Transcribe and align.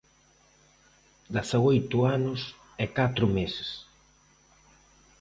Dezaoito 1.35 1.97
anos 2.17 2.41
e 2.83 2.85
catro 2.97 3.25
meses. 3.37 3.69